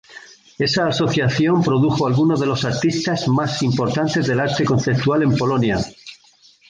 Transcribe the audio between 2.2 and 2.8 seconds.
de los